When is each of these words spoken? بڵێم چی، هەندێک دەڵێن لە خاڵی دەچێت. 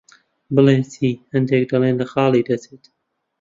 بڵێم 0.55 0.83
چی، 0.93 1.09
هەندێک 1.33 1.63
دەڵێن 1.71 1.95
لە 2.01 2.05
خاڵی 2.11 2.45
دەچێت. 2.49 2.83